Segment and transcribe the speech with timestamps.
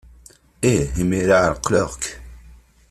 [0.71, 2.03] Ih, imir-a ɛeqleɣ-k!